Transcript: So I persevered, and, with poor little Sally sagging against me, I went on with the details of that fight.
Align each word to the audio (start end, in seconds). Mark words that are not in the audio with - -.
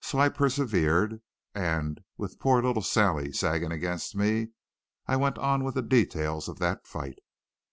So 0.00 0.20
I 0.20 0.28
persevered, 0.28 1.22
and, 1.52 1.98
with 2.16 2.38
poor 2.38 2.62
little 2.62 2.82
Sally 2.84 3.32
sagging 3.32 3.72
against 3.72 4.14
me, 4.14 4.50
I 5.08 5.16
went 5.16 5.38
on 5.38 5.64
with 5.64 5.74
the 5.74 5.82
details 5.82 6.46
of 6.46 6.60
that 6.60 6.86
fight. 6.86 7.18